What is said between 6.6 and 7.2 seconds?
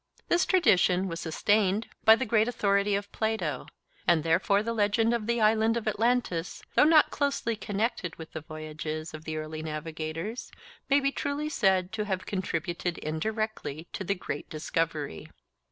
though not